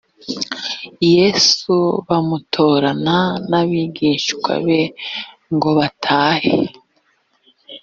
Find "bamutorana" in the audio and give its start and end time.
2.07-3.17